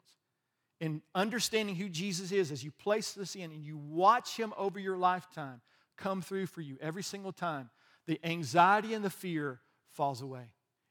[0.81, 4.79] And understanding who Jesus is as you place this in and you watch him over
[4.79, 5.61] your lifetime
[5.97, 7.69] come through for you every single time,
[8.07, 9.59] the anxiety and the fear
[9.91, 10.45] falls away.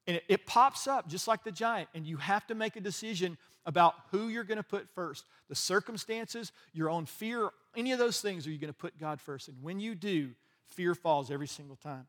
[0.07, 2.81] And it, it pops up just like the giant, and you have to make a
[2.81, 7.99] decision about who you're going to put first the circumstances, your own fear, any of
[7.99, 9.49] those things, are you going to put God first?
[9.49, 10.31] And when you do,
[10.67, 12.07] fear falls every single time.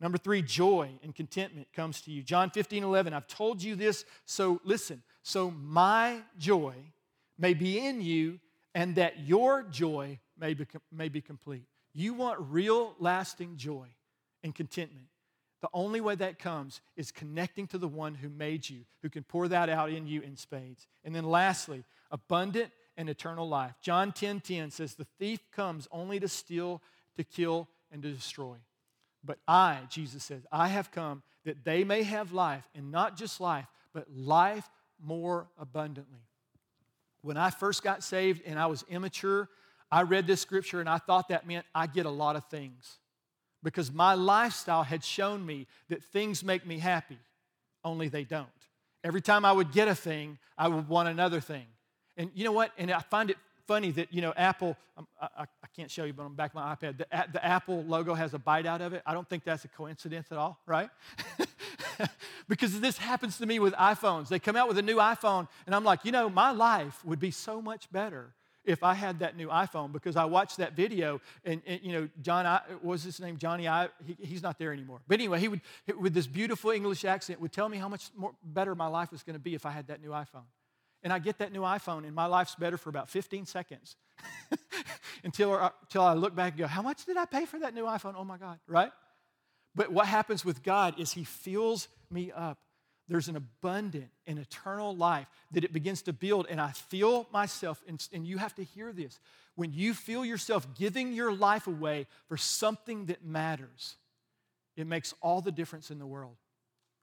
[0.00, 2.22] Number three, joy and contentment comes to you.
[2.22, 3.12] John 15, 11.
[3.12, 5.02] I've told you this, so listen.
[5.22, 6.74] So my joy
[7.38, 8.40] may be in you,
[8.74, 11.64] and that your joy may be, may be complete.
[11.94, 13.88] You want real, lasting joy
[14.42, 15.06] and contentment.
[15.60, 19.22] The only way that comes is connecting to the one who made you, who can
[19.22, 20.88] pour that out in you in spades.
[21.04, 23.74] And then lastly, abundant and eternal life.
[23.80, 26.82] John 10 10 says, The thief comes only to steal,
[27.16, 28.56] to kill, and to destroy.
[29.24, 33.40] But I, Jesus says, I have come that they may have life, and not just
[33.40, 34.68] life, but life
[35.00, 36.20] more abundantly.
[37.22, 39.48] When I first got saved and I was immature,
[39.90, 42.98] I read this scripture and I thought that meant I get a lot of things
[43.62, 47.18] because my lifestyle had shown me that things make me happy,
[47.84, 48.48] only they don't.
[49.04, 51.66] Every time I would get a thing, I would want another thing.
[52.16, 52.72] And you know what?
[52.78, 56.12] And I find it funny that, you know, Apple, um, I, I, can't show you,
[56.12, 59.02] but the back my iPad, the, the Apple logo has a bite out of it.
[59.06, 60.90] I don't think that's a coincidence at all, right?
[62.48, 64.28] because this happens to me with iPhones.
[64.28, 67.18] They come out with a new iPhone, and I'm like, you know, my life would
[67.18, 71.20] be so much better if I had that new iPhone because I watched that video
[71.44, 74.72] and, and you know John I, was his name Jony Ive he, he's not there
[74.72, 75.60] anymore but anyway he would
[75.98, 79.24] with this beautiful English accent would tell me how much more better my life was
[79.24, 80.44] going to be if I had that new iPhone
[81.02, 83.96] and I get that new iPhone, and my life's better for about 15 seconds
[85.24, 87.74] until, uh, until I look back and go, How much did I pay for that
[87.74, 88.14] new iPhone?
[88.16, 88.92] Oh my God, right?
[89.74, 92.58] But what happens with God is He fills me up.
[93.08, 97.82] There's an abundant and eternal life that it begins to build, and I feel myself,
[97.86, 99.18] and, and you have to hear this.
[99.54, 103.96] When you feel yourself giving your life away for something that matters,
[104.76, 106.36] it makes all the difference in the world.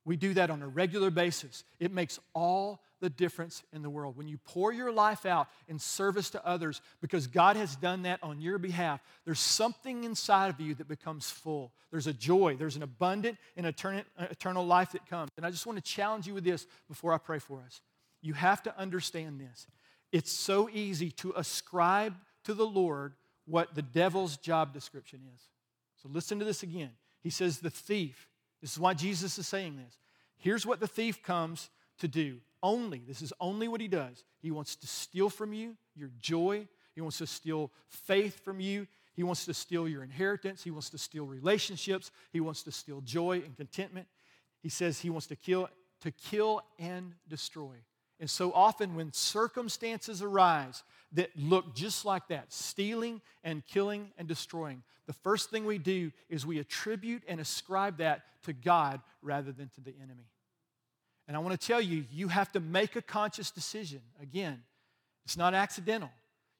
[0.09, 1.63] We do that on a regular basis.
[1.79, 4.17] It makes all the difference in the world.
[4.17, 8.17] When you pour your life out in service to others because God has done that
[8.23, 11.73] on your behalf, there's something inside of you that becomes full.
[11.91, 15.29] There's a joy, there's an abundant and eternal life that comes.
[15.37, 17.79] And I just want to challenge you with this before I pray for us.
[18.23, 19.67] You have to understand this.
[20.11, 23.13] It's so easy to ascribe to the Lord
[23.45, 25.41] what the devil's job description is.
[26.01, 26.93] So listen to this again.
[27.21, 28.28] He says, The thief,
[28.61, 29.97] this is why Jesus is saying this.
[30.37, 31.69] Here's what the thief comes
[31.99, 34.23] to do only, this is only what he does.
[34.41, 36.67] He wants to steal from you your joy,
[36.99, 38.85] he wants to steal faith from you.
[39.13, 40.63] He wants to steal your inheritance.
[40.63, 42.11] He wants to steal relationships.
[42.31, 44.07] He wants to steal joy and contentment.
[44.61, 45.69] He says he wants to kill,
[46.01, 47.75] to kill and destroy.
[48.19, 54.27] And so often, when circumstances arise that look just like that stealing and killing and
[54.27, 59.51] destroying the first thing we do is we attribute and ascribe that to God rather
[59.51, 60.29] than to the enemy.
[61.27, 64.01] And I want to tell you, you have to make a conscious decision.
[64.21, 64.61] Again,
[65.25, 66.11] it's not accidental.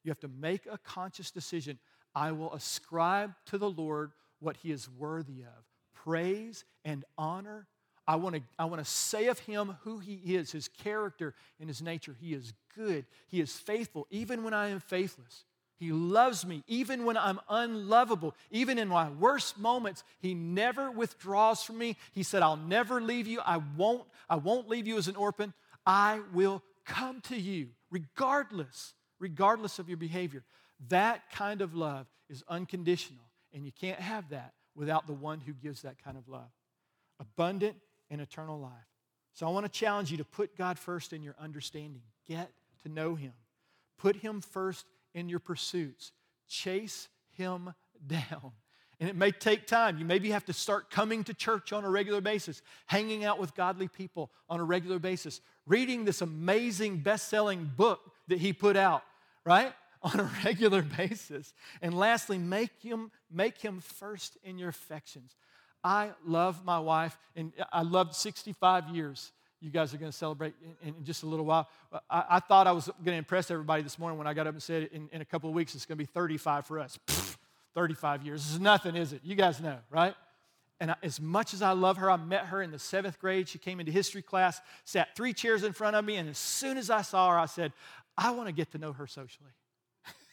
[0.02, 1.78] You have to make a conscious decision.
[2.12, 7.68] I will ascribe to the Lord what he is worthy of praise and honor.
[8.06, 11.68] I want to, I want to say of him who he is, his character and
[11.68, 12.16] his nature.
[12.20, 15.44] He is good, he is faithful, even when I am faithless.
[15.80, 18.34] He loves me even when I'm unlovable.
[18.50, 21.96] Even in my worst moments, he never withdraws from me.
[22.12, 23.40] He said, I'll never leave you.
[23.40, 25.54] I won't, I won't leave you as an orphan.
[25.86, 30.44] I will come to you regardless, regardless of your behavior.
[30.88, 35.54] That kind of love is unconditional, and you can't have that without the one who
[35.54, 36.50] gives that kind of love.
[37.18, 37.76] Abundant
[38.10, 38.72] and eternal life.
[39.32, 42.02] So I want to challenge you to put God first in your understanding.
[42.26, 42.50] Get
[42.82, 43.32] to know him.
[43.98, 46.12] Put him first in your pursuits.
[46.48, 47.72] Chase him
[48.06, 48.52] down.
[48.98, 49.98] And it may take time.
[49.98, 53.54] You maybe have to start coming to church on a regular basis, hanging out with
[53.54, 58.76] godly people on a regular basis, reading this amazing best selling book that he put
[58.76, 59.02] out,
[59.46, 59.72] right?
[60.02, 61.52] on a regular basis.
[61.82, 65.36] And lastly, make him, make him first in your affections.
[65.82, 69.32] I love my wife, and I loved 65 years.
[69.60, 71.68] You guys are going to celebrate in, in just a little while.
[72.08, 74.54] I, I thought I was going to impress everybody this morning when I got up
[74.54, 76.98] and said in, in a couple of weeks it's going to be 35 for us.
[77.06, 77.36] Pfft,
[77.74, 78.42] 35 years.
[78.42, 79.20] This is nothing, is it?
[79.22, 80.14] You guys know, right?
[80.80, 83.48] And I, as much as I love her, I met her in the seventh grade.
[83.48, 86.78] She came into history class, sat three chairs in front of me, and as soon
[86.78, 87.72] as I saw her, I said,
[88.16, 89.50] I want to get to know her socially.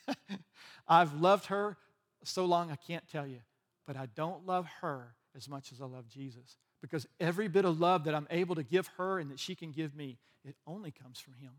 [0.88, 1.78] I've loved her
[2.24, 3.40] so long I can't tell you,
[3.86, 6.58] but I don't love her as much as I love Jesus.
[6.82, 9.72] Because every bit of love that I'm able to give her and that she can
[9.72, 11.52] give me, it only comes from Him.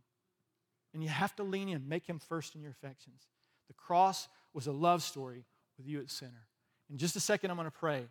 [0.93, 3.27] And you have to lean in, make Him first in your affections.
[3.69, 5.45] The cross was a love story
[5.77, 6.47] with you at center.
[6.91, 8.07] In just a second, I'm going to pray.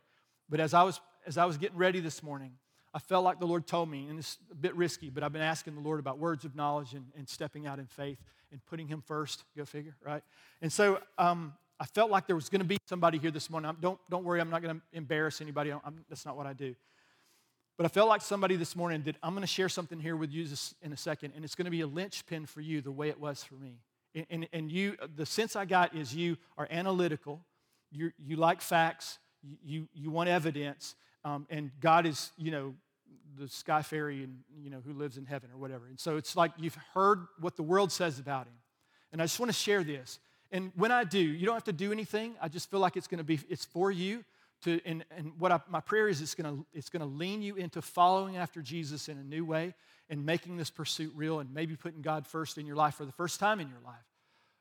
[0.50, 2.54] But as I was, as I was getting ready this morning,
[2.94, 5.42] I felt like the Lord told me, and it's a bit risky, but I've been
[5.42, 8.20] asking the Lord about words of knowledge and, and stepping out in faith
[8.52, 9.44] and putting Him first.
[9.56, 10.24] Go figure, right?
[10.62, 13.70] And so um, I felt like there was going to be somebody here this morning.
[13.70, 15.72] I'm, don't, don't worry, I'm not going to embarrass anybody.
[16.10, 16.76] That's not what I do.
[17.78, 20.32] But I felt like somebody this morning that I'm going to share something here with
[20.32, 20.48] you
[20.82, 23.20] in a second, and it's going to be a linchpin for you the way it
[23.20, 23.78] was for me.
[24.16, 27.42] And, and, and you, the sense I got is you are analytical,
[27.92, 29.20] you you like facts,
[29.64, 32.74] you, you want evidence, um, and God is, you know,
[33.38, 35.86] the sky fairy and, you know, who lives in heaven or whatever.
[35.86, 38.54] And so it's like you've heard what the world says about him.
[39.12, 40.20] And I just want to share this.
[40.52, 42.36] And when I do, you don't have to do anything.
[42.42, 44.24] I just feel like it's going to be, it's for you.
[44.64, 47.44] To, and, and what I, my prayer is it's going to it's going to lean
[47.44, 49.76] you into following after Jesus in a new way
[50.10, 53.12] and making this pursuit real and maybe putting God first in your life for the
[53.12, 53.96] first time in your life.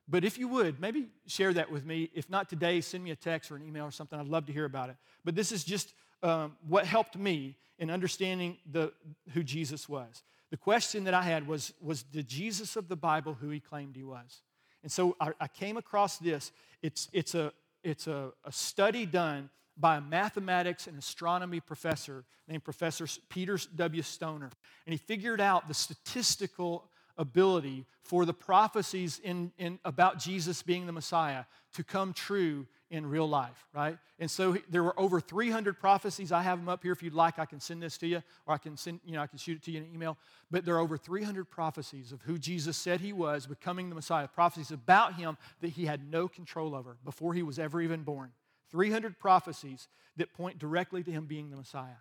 [0.08, 2.10] But if you would, maybe share that with me.
[2.14, 4.18] If not today, send me a text or an email or something.
[4.18, 4.96] I'd love to hear about it.
[5.24, 8.92] But this is just um, what helped me in understanding the,
[9.32, 10.22] who Jesus was.
[10.50, 13.96] The question that I had was Was the Jesus of the Bible who he claimed
[13.96, 14.42] he was?
[14.86, 16.52] And so I, I came across this.
[16.80, 22.62] It's, it's, a, it's a, a study done by a mathematics and astronomy professor named
[22.62, 24.02] Professor Peter W.
[24.02, 24.48] Stoner.
[24.86, 30.86] And he figured out the statistical ability for the prophecies in, in, about Jesus being
[30.86, 33.98] the Messiah to come true in real life, right?
[34.18, 36.30] And so there were over 300 prophecies.
[36.30, 36.92] I have them up here.
[36.92, 39.22] If you'd like, I can send this to you, or I can send, you know,
[39.22, 40.16] I can shoot it to you in an email.
[40.50, 44.28] But there are over 300 prophecies of who Jesus said he was, becoming the Messiah.
[44.28, 48.30] Prophecies about him that he had no control over before he was ever even born.
[48.70, 51.98] 300 prophecies that point directly to him being the Messiah.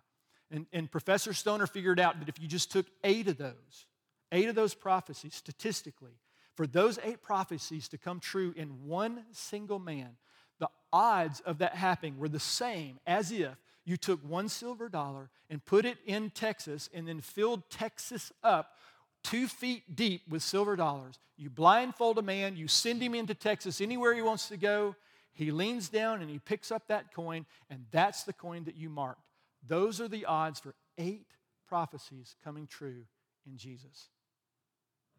[0.50, 3.86] And, and Professor Stoner figured out that if you just took eight of those
[4.32, 6.18] Eight of those prophecies, statistically,
[6.56, 10.16] for those eight prophecies to come true in one single man,
[10.58, 15.30] the odds of that happening were the same as if you took one silver dollar
[15.48, 18.76] and put it in Texas and then filled Texas up
[19.22, 21.18] two feet deep with silver dollars.
[21.36, 24.96] You blindfold a man, you send him into Texas anywhere he wants to go.
[25.32, 28.88] He leans down and he picks up that coin, and that's the coin that you
[28.88, 29.20] marked.
[29.66, 31.26] Those are the odds for eight
[31.68, 33.04] prophecies coming true
[33.46, 34.08] in Jesus.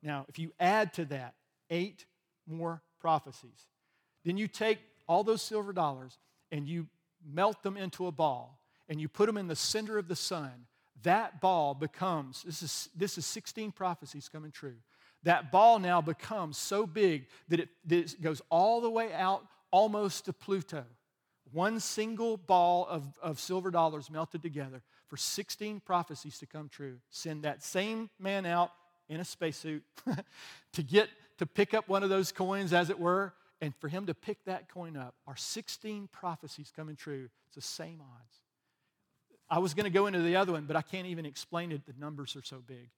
[0.08, 1.36] Now, if you add to that
[1.70, 2.06] eight
[2.48, 3.68] more prophecies,
[4.24, 6.18] then you take all those silver dollars
[6.50, 6.88] and you
[7.30, 10.66] melt them into a ball and you put them in the center of the sun.
[11.04, 14.78] That ball becomes, this is, this is 16 prophecies coming true.
[15.24, 19.46] That ball now becomes so big that it, that it goes all the way out
[19.72, 20.86] almost to Pluto.
[21.52, 27.00] One single ball of, of silver dollars melted together for 16 prophecies to come true.
[27.10, 28.72] Send that same man out
[29.10, 29.84] in a spacesuit
[30.74, 34.06] to get to pick up one of those coins, as it were, and for him
[34.08, 37.30] to pick that coin up are 16 prophecies coming true.
[37.48, 38.36] It's the same odds.
[39.50, 41.86] I was going to go into the other one, but I can't even explain it.
[41.86, 42.90] The numbers are so big.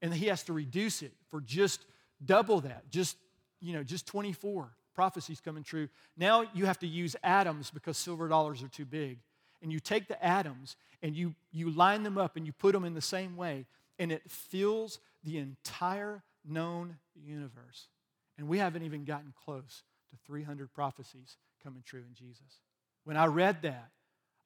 [0.00, 1.84] And he has to reduce it for just
[2.24, 3.16] double that, just,
[3.60, 5.88] you know, just 24 prophecies coming true.
[6.16, 9.18] Now you have to use atoms because silver dollars are too big.
[9.60, 12.84] And you take the atoms and you, you line them up and you put them
[12.84, 13.66] in the same way,
[13.98, 17.88] and it fills the entire known universe.
[18.36, 22.60] And we haven't even gotten close to 300 prophecies coming true in Jesus.
[23.04, 23.90] When I read that,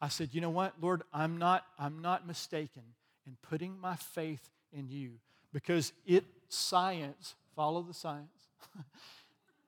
[0.00, 2.82] I said, you know what, Lord, I'm not, I'm not mistaken
[3.26, 5.12] in putting my faith in you
[5.52, 8.48] because it, science, follow the science,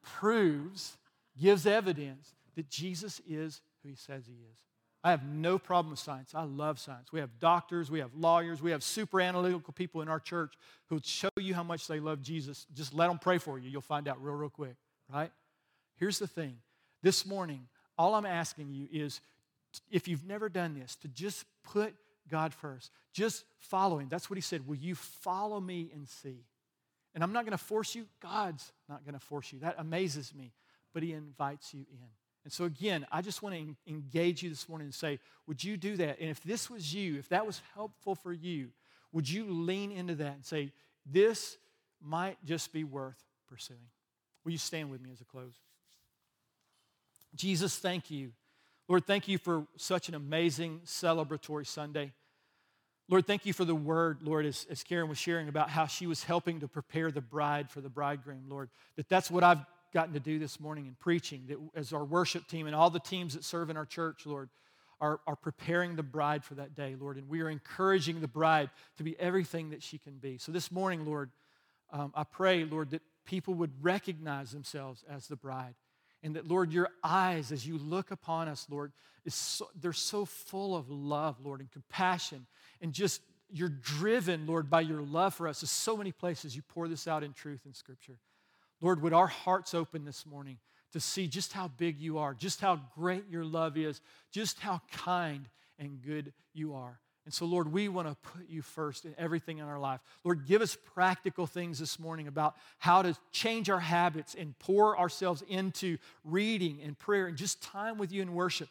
[0.03, 0.97] proves,
[1.41, 4.59] gives evidence that Jesus is who he says he is.
[5.05, 6.33] I have no problem with science.
[6.35, 7.13] I love science.
[7.13, 10.55] We have doctors, we have lawyers, we have super analytical people in our church
[10.89, 12.67] who show you how much they love Jesus.
[12.75, 13.69] Just let them pray for you.
[13.69, 14.77] You'll find out real, real quick,
[15.13, 15.31] right?
[15.97, 16.57] Here's the thing
[17.03, 17.67] this morning,
[17.99, 19.21] all I'm asking you is
[19.91, 21.95] if you've never done this, to just put
[22.31, 22.91] God first.
[23.13, 24.09] Just follow Him.
[24.09, 24.67] That's what He said.
[24.67, 26.45] Will you follow me and see?
[27.15, 28.07] And I'm not going to force you.
[28.21, 29.61] God's not going to force you.
[29.61, 30.53] That amazes me.
[30.93, 32.09] But He invites you in.
[32.45, 35.77] And so, again, I just want to engage you this morning and say, would you
[35.77, 36.21] do that?
[36.21, 38.69] And if this was you, if that was helpful for you,
[39.13, 40.73] would you lean into that and say,
[41.07, 41.57] this
[42.03, 43.81] might just be worth pursuing?
[44.45, 45.55] Will you stand with me as a close?
[47.35, 48.33] Jesus, thank you.
[48.89, 52.13] Lord, thank you for such an amazing celebratory Sunday.
[53.09, 56.07] Lord, thank you for the word, Lord, as, as Karen was sharing about how she
[56.07, 59.65] was helping to prepare the bride for the bridegroom, Lord, that that's what I've
[59.95, 63.01] gotten to do this morning in preaching, that as our worship team and all the
[63.01, 64.51] teams that serve in our church, Lord,
[65.01, 68.71] are, are preparing the bride for that day, Lord, and we are encouraging the bride
[68.99, 70.37] to be everything that she can be.
[70.37, 71.31] So this morning, Lord,
[71.91, 75.75] um, I pray, Lord, that people would recognize themselves as the bride.
[76.23, 78.93] And that, Lord, your eyes, as you look upon us, Lord,
[79.25, 82.47] is so, they're so full of love, Lord, and compassion.
[82.81, 83.21] And just,
[83.51, 85.61] you're driven, Lord, by your love for us.
[85.61, 88.19] There's so many places you pour this out in truth in Scripture.
[88.85, 90.59] Lord, would our hearts open this morning
[90.93, 94.83] to see just how big you are, just how great your love is, just how
[94.93, 97.01] kind and good you are.
[97.25, 100.01] And so, Lord, we want to put you first in everything in our life.
[100.23, 104.99] Lord, give us practical things this morning about how to change our habits and pour
[104.99, 108.69] ourselves into reading and prayer and just time with you in worship,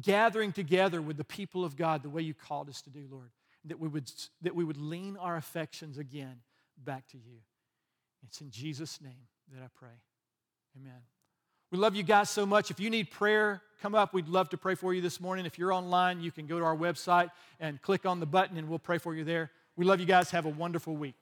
[0.00, 3.30] gathering together with the people of God the way you called us to do, Lord.
[3.66, 4.10] That we would,
[4.40, 6.40] that we would lean our affections again
[6.76, 7.38] back to you.
[8.24, 9.88] It's in Jesus' name that I pray.
[10.80, 11.00] Amen.
[11.70, 12.70] We love you guys so much.
[12.70, 14.12] If you need prayer, come up.
[14.12, 15.46] We'd love to pray for you this morning.
[15.46, 17.30] If you're online, you can go to our website
[17.60, 19.50] and click on the button, and we'll pray for you there.
[19.76, 20.30] We love you guys.
[20.30, 21.14] Have a wonderful week.